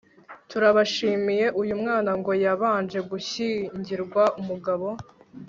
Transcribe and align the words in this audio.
turabashimiye.uyu 0.49 1.73
mwana 1.81 2.11
ngo 2.19 2.31
yabanje 2.43 2.99
gushyingirwa 3.09 4.23
umugabo 4.39 4.87